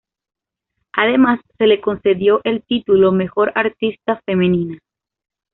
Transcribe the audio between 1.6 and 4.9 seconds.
le concedió el título mejor artista femenina.